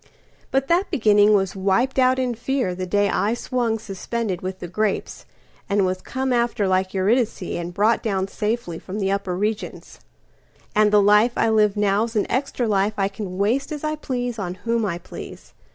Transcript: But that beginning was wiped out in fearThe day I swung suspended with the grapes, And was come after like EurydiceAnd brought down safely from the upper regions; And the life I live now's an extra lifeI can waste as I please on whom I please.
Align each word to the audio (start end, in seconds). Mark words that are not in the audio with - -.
But 0.49 0.67
that 0.67 0.89
beginning 0.89 1.35
was 1.35 1.55
wiped 1.55 1.99
out 1.99 2.17
in 2.17 2.33
fearThe 2.33 2.89
day 2.89 3.07
I 3.07 3.35
swung 3.35 3.77
suspended 3.77 4.41
with 4.41 4.57
the 4.57 4.67
grapes, 4.67 5.27
And 5.69 5.85
was 5.85 6.01
come 6.01 6.33
after 6.33 6.67
like 6.67 6.93
EurydiceAnd 6.93 7.75
brought 7.75 8.01
down 8.01 8.27
safely 8.27 8.79
from 8.79 8.97
the 8.97 9.11
upper 9.11 9.37
regions; 9.37 9.99
And 10.73 10.91
the 10.91 11.03
life 11.03 11.33
I 11.37 11.49
live 11.51 11.77
now's 11.77 12.15
an 12.15 12.25
extra 12.31 12.65
lifeI 12.67 13.13
can 13.13 13.37
waste 13.37 13.71
as 13.71 13.83
I 13.83 13.95
please 13.95 14.39
on 14.39 14.55
whom 14.65 14.87
I 14.87 14.97
please. 14.97 15.53